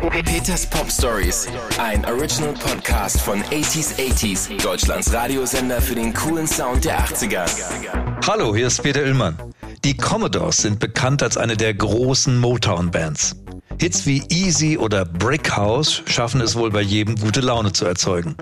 Peters 0.00 0.64
Pop 0.64 0.90
Stories, 0.90 1.48
ein 1.78 2.04
Original 2.04 2.54
Podcast 2.54 3.20
von 3.20 3.42
80s 3.42 3.96
80s, 3.96 4.62
Deutschlands 4.62 5.12
Radiosender 5.12 5.82
für 5.82 5.96
den 5.96 6.14
coolen 6.14 6.46
Sound 6.46 6.84
der 6.84 7.00
80er. 7.00 7.44
Hallo, 8.26 8.54
hier 8.54 8.68
ist 8.68 8.80
Peter 8.80 9.04
Illmann. 9.04 9.36
Die 9.84 9.96
Commodores 9.96 10.58
sind 10.58 10.78
bekannt 10.78 11.22
als 11.22 11.36
eine 11.36 11.56
der 11.56 11.74
großen 11.74 12.38
Motown-Bands. 12.38 13.36
Hits 13.80 14.06
wie 14.06 14.22
Easy 14.28 14.78
oder 14.78 15.04
Brick 15.04 15.56
House 15.56 16.02
schaffen 16.06 16.40
es 16.40 16.54
wohl 16.54 16.70
bei 16.70 16.82
jedem 16.82 17.16
gute 17.16 17.40
Laune 17.40 17.72
zu 17.72 17.84
erzeugen. 17.84 18.36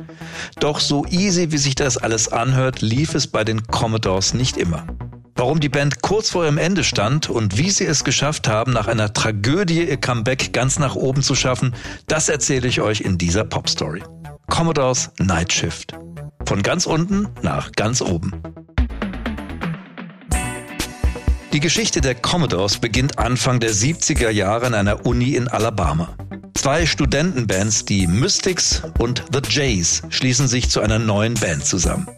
Doch 0.61 0.79
so 0.79 1.07
easy, 1.07 1.53
wie 1.53 1.59
sich 1.59 1.75
das 1.75 1.97
alles 1.97 2.31
anhört, 2.31 2.83
lief 2.83 3.15
es 3.15 3.27
bei 3.27 3.45
den 3.45 3.67
Commodores 3.67 4.35
nicht 4.35 4.59
immer. 4.59 4.87
Warum 5.39 5.61
die 5.61 5.69
Band 5.69 6.01
kurz 6.01 6.31
vor 6.31 6.45
ihrem 6.45 6.57
Ende 6.57 6.83
stand 6.83 7.29
und 7.29 7.59
wie 7.59 7.69
sie 7.69 7.85
es 7.85 8.05
geschafft 8.05 8.49
haben, 8.49 8.73
nach 8.73 8.89
einer 8.89 9.13
Tragödie 9.13 9.87
ihr 9.87 9.99
Comeback 9.99 10.55
ganz 10.55 10.79
nach 10.79 10.97
oben 10.97 11.23
zu 11.23 11.35
schaffen, 11.35 11.75
das 12.07 12.31
erzähle 12.31 12.67
ich 12.67 12.81
euch 12.81 13.03
in 13.03 13.19
dieser 13.19 13.45
Pop-Story. 13.45 14.03
Commodores 14.49 15.11
Night 15.19 15.53
Shift. 15.53 15.93
Von 16.47 16.63
ganz 16.63 16.87
unten 16.87 17.29
nach 17.43 17.71
ganz 17.73 18.01
oben. 18.01 18.33
Die 21.53 21.61
Geschichte 21.61 22.01
der 22.01 22.15
Commodores 22.15 22.79
beginnt 22.79 23.19
Anfang 23.19 23.61
der 23.61 23.73
70er 23.73 24.31
Jahre 24.31 24.67
an 24.67 24.75
einer 24.75 25.05
Uni 25.05 25.35
in 25.35 25.49
Alabama. 25.49 26.17
Zwei 26.55 26.87
Studentenbands, 26.87 27.85
die 27.85 28.07
Mystics 28.07 28.83
und 28.99 29.23
The 29.33 29.41
Jays, 29.47 30.03
schließen 30.09 30.49
sich 30.49 30.71
zu 30.71 30.81
einer 30.81 30.99
neuen 30.99 31.35
Band 31.35 31.67
zusammen. 31.67 32.09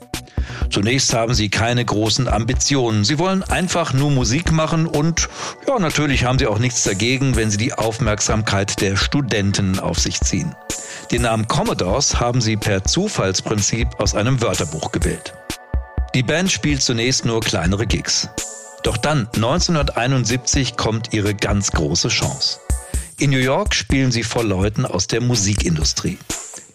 Zunächst 0.70 1.14
haben 1.14 1.32
sie 1.32 1.48
keine 1.48 1.84
großen 1.84 2.28
Ambitionen. 2.28 3.04
Sie 3.04 3.18
wollen 3.18 3.42
einfach 3.42 3.94
nur 3.94 4.10
Musik 4.10 4.52
machen 4.52 4.86
und 4.86 5.28
ja, 5.66 5.78
natürlich 5.78 6.24
haben 6.24 6.38
sie 6.38 6.46
auch 6.46 6.58
nichts 6.58 6.82
dagegen, 6.82 7.36
wenn 7.36 7.50
sie 7.50 7.56
die 7.56 7.72
Aufmerksamkeit 7.72 8.80
der 8.80 8.96
Studenten 8.96 9.78
auf 9.78 9.98
sich 9.98 10.20
ziehen. 10.20 10.54
Den 11.10 11.22
Namen 11.22 11.48
Commodores 11.48 12.20
haben 12.20 12.42
sie 12.42 12.56
per 12.56 12.84
Zufallsprinzip 12.84 13.88
aus 13.98 14.14
einem 14.14 14.42
Wörterbuch 14.42 14.92
gewählt. 14.92 15.32
Die 16.14 16.22
Band 16.22 16.50
spielt 16.50 16.82
zunächst 16.82 17.24
nur 17.24 17.40
kleinere 17.40 17.86
Gigs. 17.86 18.28
Doch 18.82 18.98
dann, 18.98 19.28
1971, 19.34 20.76
kommt 20.76 21.14
ihre 21.14 21.34
ganz 21.34 21.70
große 21.72 22.08
Chance. 22.08 22.60
In 23.18 23.30
New 23.30 23.38
York 23.38 23.74
spielen 23.74 24.12
sie 24.12 24.22
vor 24.22 24.44
Leuten 24.44 24.84
aus 24.84 25.06
der 25.06 25.20
Musikindustrie. 25.20 26.18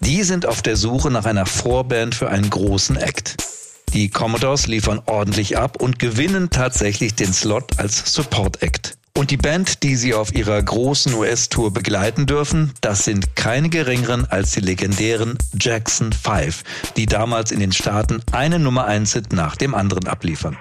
Die 0.02 0.24
sind 0.24 0.46
auf 0.46 0.62
der 0.62 0.76
Suche 0.76 1.10
nach 1.12 1.26
einer 1.26 1.46
Vorband 1.46 2.16
für 2.16 2.30
einen 2.30 2.50
großen 2.50 2.98
Act. 2.98 3.53
Die 3.94 4.10
Commodores 4.10 4.66
liefern 4.66 5.04
ordentlich 5.06 5.58
ab 5.60 5.80
und 5.80 6.00
gewinnen 6.00 6.50
tatsächlich 6.50 7.14
den 7.14 7.32
Slot 7.32 7.78
als 7.78 8.12
Support 8.12 8.64
Act. 8.64 8.98
Und 9.16 9.30
die 9.30 9.38
Band, 9.38 9.84
die 9.84 9.96
sie 9.96 10.16
auf 10.16 10.34
ihrer 10.34 10.60
großen 10.60 11.14
US-Tour 11.14 11.72
begleiten 11.72 12.26
dürfen, 12.26 12.74
das 12.82 13.06
sind 13.06 13.36
keine 13.36 13.70
geringeren 13.70 14.26
als 14.26 14.54
die 14.54 14.62
legendären 14.62 15.38
Jackson 15.60 16.12
5, 16.12 16.64
die 16.98 17.06
damals 17.06 17.52
in 17.52 17.60
den 17.60 17.72
Staaten 17.72 18.24
eine 18.32 18.58
Nummer 18.58 18.86
1 18.86 19.14
Hit 19.14 19.32
nach 19.32 19.56
dem 19.56 19.76
anderen 19.76 20.08
abliefern. 20.08 20.58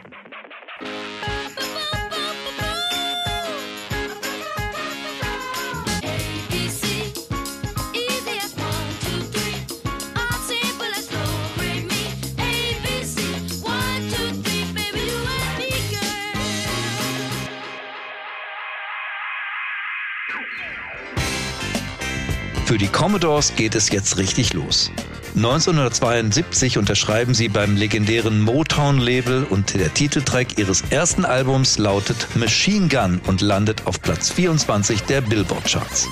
Für 22.72 22.78
die 22.78 22.88
Commodores 22.88 23.54
geht 23.54 23.74
es 23.74 23.90
jetzt 23.90 24.16
richtig 24.16 24.54
los. 24.54 24.90
1972 25.36 26.78
unterschreiben 26.78 27.34
sie 27.34 27.50
beim 27.50 27.76
legendären 27.76 28.40
Motown-Label 28.40 29.44
und 29.44 29.74
der 29.74 29.92
Titeltrack 29.92 30.56
ihres 30.56 30.82
ersten 30.88 31.26
Albums 31.26 31.76
lautet 31.76 32.34
Machine 32.34 32.88
Gun 32.88 33.20
und 33.26 33.42
landet 33.42 33.86
auf 33.86 34.00
Platz 34.00 34.30
24 34.30 35.02
der 35.02 35.20
Billboard-Charts. 35.20 36.08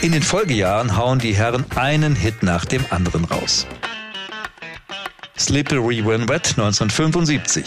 In 0.00 0.12
den 0.12 0.22
Folgejahren 0.22 0.96
hauen 0.96 1.18
die 1.18 1.36
Herren 1.36 1.66
einen 1.74 2.16
Hit 2.16 2.42
nach 2.42 2.64
dem 2.64 2.86
anderen 2.88 3.26
raus. 3.26 3.66
Slippery 5.38 6.02
When 6.06 6.26
Wet 6.26 6.54
1975. 6.56 7.66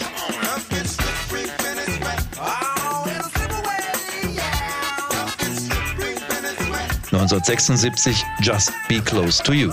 1976 7.26 8.22
Just 8.40 8.70
Be 8.88 9.00
Close 9.00 9.42
to 9.42 9.52
You. 9.52 9.72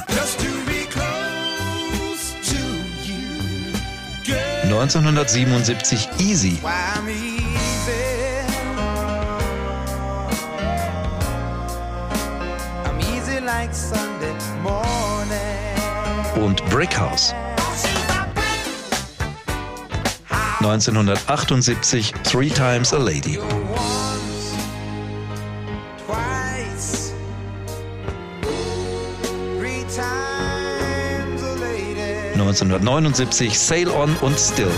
1977 4.65 6.09
Easy. 6.19 6.59
Und 16.35 16.65
Brick 16.71 16.97
House. 16.97 17.35
1978 20.61 22.13
Three 22.23 22.49
Times 22.49 22.93
a 22.93 22.97
Lady. 22.97 23.37
1979 32.61 33.57
Sail 33.57 33.89
On 33.89 34.15
und 34.17 34.39
Still. 34.39 34.69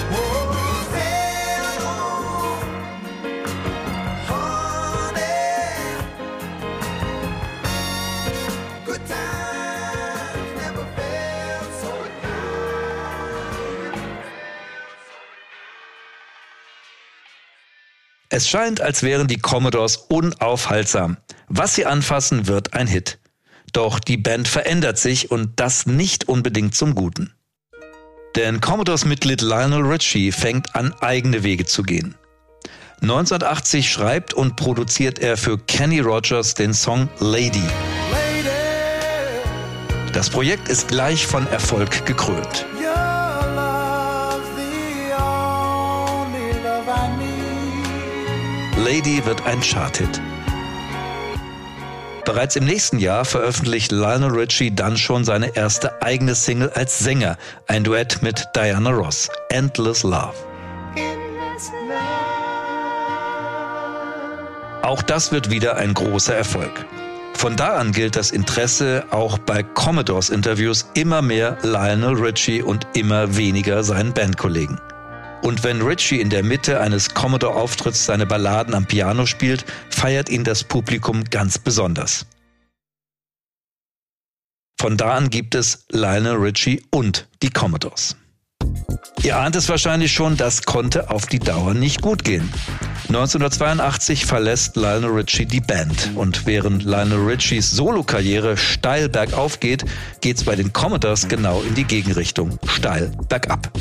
Es 18.29 18.47
scheint, 18.47 18.79
als 18.79 19.03
wären 19.03 19.27
die 19.27 19.37
Commodores 19.37 19.97
unaufhaltsam. 19.97 21.17
Was 21.49 21.75
sie 21.75 21.85
anfassen, 21.85 22.47
wird 22.47 22.73
ein 22.73 22.87
Hit. 22.87 23.19
Doch 23.73 23.99
die 23.99 24.17
Band 24.17 24.47
verändert 24.47 24.97
sich 24.97 25.31
und 25.31 25.59
das 25.59 25.85
nicht 25.85 26.29
unbedingt 26.29 26.75
zum 26.75 26.95
Guten. 26.95 27.34
Denn 28.35 28.59
Commodores-Mitglied 28.59 29.41
Lionel 29.41 29.83
Richie 29.83 30.31
fängt 30.31 30.75
an, 30.75 30.93
eigene 30.99 31.43
Wege 31.43 31.65
zu 31.65 31.83
gehen. 31.83 32.15
1980 33.01 33.89
schreibt 33.89 34.33
und 34.33 34.55
produziert 34.55 35.19
er 35.19 35.37
für 35.37 35.57
Kenny 35.57 35.99
Rogers 35.99 36.53
den 36.53 36.73
Song 36.73 37.07
Lady. 37.19 37.63
Das 40.11 40.29
Projekt 40.29 40.69
ist 40.69 40.87
gleich 40.89 41.25
von 41.25 41.47
Erfolg 41.47 42.05
gekrönt. 42.05 42.65
Lady 48.77 49.25
wird 49.25 49.45
ein 49.45 49.61
Charthit. 49.61 50.21
Bereits 52.25 52.55
im 52.55 52.65
nächsten 52.65 52.97
Jahr 52.97 53.23
veröffentlicht 53.23 53.91
Lionel 53.91 54.31
Richie 54.31 54.73
dann 54.73 54.97
schon 54.97 55.23
seine 55.23 55.55
erste 55.55 56.01
eigene 56.01 56.33
Single 56.33 56.71
als 56.71 56.97
Sänger, 56.97 57.37
ein 57.67 57.83
Duett 57.83 58.23
mit 58.23 58.43
Diana 58.55 58.89
Ross, 58.89 59.29
Endless 59.49 60.01
Love. 60.01 60.33
Auch 64.81 65.03
das 65.03 65.31
wird 65.31 65.51
wieder 65.51 65.77
ein 65.77 65.93
großer 65.93 66.35
Erfolg. 66.35 66.85
Von 67.33 67.55
da 67.55 67.75
an 67.75 67.91
gilt 67.91 68.15
das 68.15 68.31
Interesse 68.31 69.03
auch 69.11 69.37
bei 69.37 69.61
Commodores 69.61 70.29
Interviews 70.29 70.89
immer 70.95 71.21
mehr 71.21 71.57
Lionel 71.61 72.15
Richie 72.15 72.63
und 72.63 72.87
immer 72.95 73.35
weniger 73.35 73.83
seinen 73.83 74.13
Bandkollegen. 74.13 74.79
Und 75.41 75.63
wenn 75.63 75.81
Richie 75.81 76.21
in 76.21 76.29
der 76.29 76.43
Mitte 76.43 76.79
eines 76.79 77.13
Commodore-Auftritts 77.13 78.05
seine 78.05 78.25
Balladen 78.25 78.73
am 78.73 78.85
Piano 78.85 79.25
spielt, 79.25 79.65
feiert 79.89 80.29
ihn 80.29 80.43
das 80.43 80.63
Publikum 80.63 81.23
ganz 81.25 81.59
besonders. 81.59 82.25
Von 84.79 84.97
da 84.97 85.15
an 85.15 85.29
gibt 85.29 85.55
es 85.55 85.85
Lionel 85.89 86.35
Richie 86.35 86.83
und 86.91 87.27
die 87.41 87.49
Commodores. 87.49 88.15
Ihr 89.23 89.37
ahnt 89.37 89.55
es 89.55 89.69
wahrscheinlich 89.69 90.13
schon, 90.13 90.37
das 90.37 90.63
konnte 90.63 91.09
auf 91.09 91.25
die 91.25 91.39
Dauer 91.39 91.73
nicht 91.73 92.01
gut 92.01 92.23
gehen. 92.23 92.51
1982 93.07 94.25
verlässt 94.25 94.75
Lionel 94.75 95.11
Richie 95.11 95.45
die 95.45 95.61
Band 95.61 96.11
und 96.15 96.45
während 96.45 96.83
Lionel 96.83 97.25
Richies 97.25 97.71
Solokarriere 97.71 98.57
steil 98.57 99.09
bergauf 99.09 99.59
geht, 99.59 99.85
geht's 100.21 100.43
bei 100.43 100.55
den 100.55 100.73
Commodores 100.73 101.27
genau 101.27 101.61
in 101.61 101.75
die 101.75 101.85
Gegenrichtung, 101.85 102.59
steil 102.67 103.11
bergab. 103.29 103.71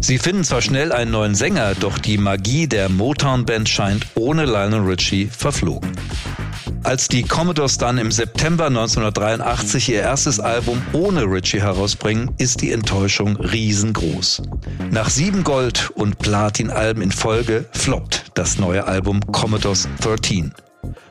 Sie 0.00 0.18
finden 0.18 0.44
zwar 0.44 0.62
schnell 0.62 0.92
einen 0.92 1.10
neuen 1.10 1.34
Sänger, 1.34 1.74
doch 1.74 1.98
die 1.98 2.18
Magie 2.18 2.66
der 2.66 2.88
Motown-Band 2.88 3.68
scheint 3.68 4.06
ohne 4.14 4.44
Lionel 4.44 4.80
Richie 4.80 5.26
verflogen. 5.26 5.90
Als 6.84 7.08
die 7.08 7.24
Commodores 7.24 7.76
dann 7.76 7.98
im 7.98 8.12
September 8.12 8.66
1983 8.66 9.90
ihr 9.90 10.00
erstes 10.00 10.40
Album 10.40 10.80
ohne 10.92 11.24
Richie 11.24 11.60
herausbringen, 11.60 12.30
ist 12.38 12.62
die 12.62 12.72
Enttäuschung 12.72 13.36
riesengroß. 13.36 14.42
Nach 14.90 15.10
sieben 15.10 15.44
Gold- 15.44 15.90
und 15.90 16.18
Platin-Alben 16.18 17.02
in 17.02 17.12
Folge 17.12 17.66
floppt 17.72 18.26
das 18.34 18.58
neue 18.58 18.86
Album 18.86 19.20
Commodores 19.32 19.88
13. 20.00 20.54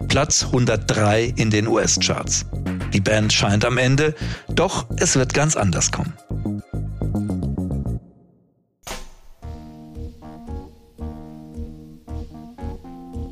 Platz 0.07 0.45
103 0.45 1.33
in 1.35 1.51
den 1.51 1.67
US-Charts. 1.67 2.45
Die 2.93 3.01
Band 3.01 3.33
scheint 3.33 3.65
am 3.65 3.77
Ende, 3.77 4.15
doch 4.49 4.87
es 4.97 5.15
wird 5.15 5.33
ganz 5.33 5.55
anders 5.55 5.91
kommen. 5.91 6.13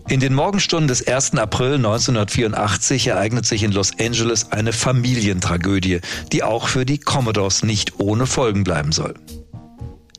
In 0.07 0.19
den 0.19 0.36
Morgenstunden 0.36 0.88
des 0.88 1.07
1. 1.07 1.34
April 1.34 1.75
1984 1.75 3.07
ereignet 3.07 3.48
sich 3.48 3.63
in 3.63 3.72
Los 3.72 3.92
Angeles 4.00 4.52
eine 4.52 4.72
Familientragödie, 4.72 6.00
die 6.31 6.44
auch 6.44 6.68
für 6.68 6.86
die 6.86 7.00
Commodores 7.00 7.63
nicht 7.63 8.00
ohne 8.00 8.28
Folgen 8.28 8.63
bleiben 8.63 8.92
soll. 8.92 9.16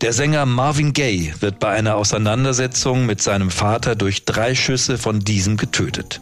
Der 0.01 0.13
Sänger 0.13 0.45
Marvin 0.45 0.93
Gaye 0.93 1.33
wird 1.39 1.61
bei 1.61 1.71
einer 1.71 1.95
Auseinandersetzung 1.95 3.07
mit 3.07 3.23
seinem 3.23 3.51
Vater 3.51 3.95
durch 3.95 4.25
drei 4.25 4.57
Schüsse 4.57 4.99
von 4.99 5.21
diesem 5.21 5.57
getötet. 5.57 6.21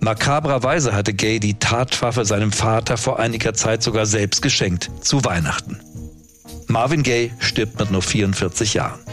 Makabrerweise 0.00 0.94
hatte 0.94 1.12
Gaye 1.12 1.40
die 1.40 1.58
Tatwaffe 1.58 2.24
seinem 2.24 2.52
Vater 2.52 2.96
vor 2.96 3.18
einiger 3.18 3.54
Zeit 3.54 3.82
sogar 3.82 4.06
selbst 4.06 4.42
geschenkt, 4.42 4.90
zu 5.00 5.24
Weihnachten. 5.24 5.80
Marvin 6.68 7.02
Gaye 7.02 7.32
stirbt 7.40 7.80
mit 7.80 7.90
nur 7.90 8.02
44 8.02 8.74
Jahren. 8.74 9.03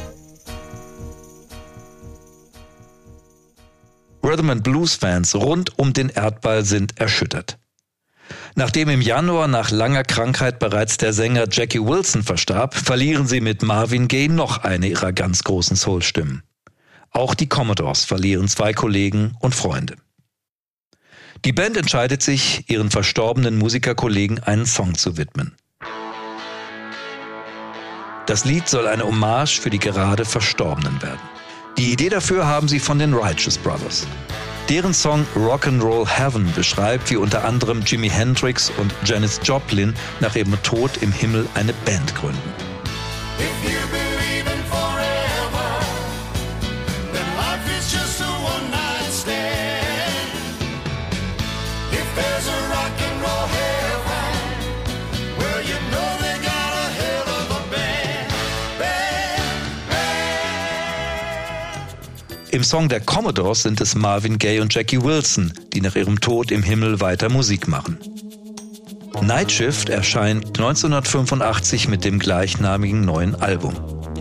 Rhythm 4.31 4.50
and 4.50 4.63
Blues 4.63 4.95
Fans 4.95 5.36
rund 5.36 5.78
um 5.78 5.92
den 5.92 6.07
Erdball 6.07 6.63
sind 6.63 6.98
erschüttert. 6.98 7.57
Nachdem 8.56 8.88
im 8.88 9.01
Januar 9.01 9.50
nach 9.50 9.72
langer 9.72 10.06
Krankheit 10.06 10.57
bereits 10.57 10.95
der 10.95 11.12
Sänger 11.12 11.48
Jackie 11.51 11.81
Wilson 11.81 12.24
verstarb, 12.24 12.75
verlieren 12.75 13.28
sie 13.28 13.42
mit 13.42 13.62
Marvin 13.62 14.07
Gaye 14.07 14.30
noch 14.30 14.60
eine 14.60 14.88
ihrer 14.88 15.12
ganz 15.12 15.44
großen 15.44 15.75
Soul-Stimmen. 15.75 16.44
Auch 17.10 17.36
die 17.36 17.50
Commodores 17.50 18.06
verlieren 18.06 18.48
zwei 18.48 18.72
Kollegen 18.72 19.36
und 19.42 19.54
Freunde. 19.54 19.98
Die 21.44 21.51
Band 21.51 21.75
entscheidet 21.75 22.24
sich, 22.24 22.69
ihren 22.69 22.89
verstorbenen 22.89 23.57
Musikerkollegen 23.57 24.39
einen 24.39 24.66
Song 24.66 24.95
zu 24.95 25.18
widmen. 25.18 25.57
Das 28.28 28.45
Lied 28.45 28.69
soll 28.69 28.88
eine 28.88 29.04
Hommage 29.04 29.60
für 29.60 29.69
die 29.69 29.80
gerade 29.80 30.24
Verstorbenen 30.24 31.01
werden. 31.01 31.19
Die 31.77 31.91
Idee 31.91 32.09
dafür 32.09 32.45
haben 32.45 32.68
sie 32.68 32.79
von 32.79 33.00
den 33.00 33.13
Righteous 33.13 33.57
Brothers. 33.57 34.06
Deren 34.69 34.94
Song 34.94 35.25
Rock'n'Roll 35.35 36.07
Heaven 36.07 36.51
beschreibt, 36.53 37.09
wie 37.09 37.18
unter 37.18 37.44
anderem 37.44 37.81
Jimi 37.81 38.09
Hendrix 38.09 38.71
und 38.77 38.94
Janis 39.03 39.39
Joplin 39.44 39.94
nach 40.19 40.35
ihrem 40.35 40.62
Tod 40.63 40.91
im 41.01 41.12
Himmel 41.12 41.47
eine 41.56 41.73
Band 41.85 42.15
gründen. 42.15 42.70
Im 62.62 62.66
Song 62.66 62.90
der 62.90 63.00
Commodores 63.00 63.63
sind 63.63 63.81
es 63.81 63.96
Marvin 63.96 64.38
Gaye 64.38 64.60
und 64.60 64.72
Jackie 64.72 65.02
Wilson, 65.02 65.52
die 65.74 65.81
nach 65.81 65.96
ihrem 65.96 66.22
Tod 66.22 66.52
im 66.52 66.62
Himmel 66.62 67.02
weiter 67.02 67.28
Musik 67.28 67.68
machen. 67.68 67.98
Night 69.19 69.52
Shift 69.52 69.90
erscheint 69.90 70.46
1985 70.46 71.88
mit 71.88 72.06
dem 72.06 72.19
gleichnamigen 72.19 73.02
neuen 73.02 73.34
Album. 73.34 73.74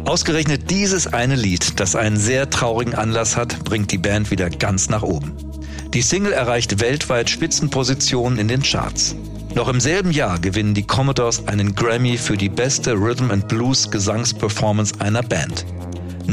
Ausgerechnet 0.06 0.70
dieses 0.70 1.06
eine 1.06 1.36
Lied, 1.36 1.78
das 1.80 1.94
einen 1.94 2.16
sehr 2.16 2.48
traurigen 2.48 2.94
Anlass 2.94 3.36
hat, 3.36 3.62
bringt 3.64 3.92
die 3.92 3.98
Band 3.98 4.30
wieder 4.30 4.48
ganz 4.48 4.88
nach 4.88 5.02
oben. 5.02 5.34
Die 5.92 6.00
Single 6.00 6.32
erreicht 6.32 6.80
weltweit 6.80 7.28
Spitzenpositionen 7.28 8.38
in 8.38 8.48
den 8.48 8.62
Charts. 8.62 9.16
Noch 9.54 9.68
im 9.68 9.80
selben 9.80 10.12
Jahr 10.12 10.38
gewinnen 10.38 10.72
die 10.72 10.86
Commodores 10.86 11.46
einen 11.46 11.74
Grammy 11.74 12.16
für 12.16 12.38
die 12.38 12.48
beste 12.48 12.94
Rhythm 12.94 13.30
and 13.32 13.48
Blues 13.48 13.90
Gesangsperformance 13.90 14.98
einer 14.98 15.22
Band. 15.22 15.66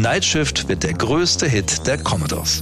Night 0.01 0.23
Shift 0.23 0.69
wird 0.69 0.83
der 0.83 0.93
größte 0.93 1.47
Hit 1.47 1.87
der 1.87 1.97
Commodores. 1.97 2.61